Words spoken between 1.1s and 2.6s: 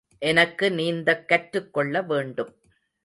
கற்றுக்கொள்ள வேண்டும்.